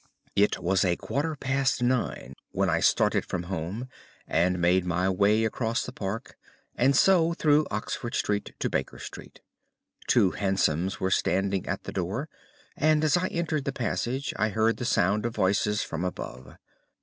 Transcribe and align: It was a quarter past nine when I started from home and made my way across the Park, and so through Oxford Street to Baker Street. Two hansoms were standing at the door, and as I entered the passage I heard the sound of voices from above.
It 0.35 0.57
was 0.57 0.83
a 0.83 0.95
quarter 0.95 1.35
past 1.35 1.83
nine 1.83 2.33
when 2.49 2.71
I 2.71 2.79
started 2.79 3.23
from 3.23 3.43
home 3.43 3.87
and 4.27 4.57
made 4.59 4.83
my 4.83 5.07
way 5.11 5.43
across 5.45 5.85
the 5.85 5.91
Park, 5.91 6.37
and 6.75 6.95
so 6.95 7.35
through 7.35 7.67
Oxford 7.69 8.15
Street 8.15 8.55
to 8.57 8.67
Baker 8.67 8.97
Street. 8.97 9.41
Two 10.07 10.31
hansoms 10.31 10.99
were 10.99 11.11
standing 11.11 11.67
at 11.67 11.83
the 11.83 11.91
door, 11.91 12.29
and 12.75 13.03
as 13.03 13.15
I 13.15 13.27
entered 13.27 13.65
the 13.65 13.71
passage 13.71 14.33
I 14.37 14.49
heard 14.49 14.77
the 14.77 14.85
sound 14.85 15.23
of 15.23 15.35
voices 15.35 15.83
from 15.83 16.03
above. 16.03 16.55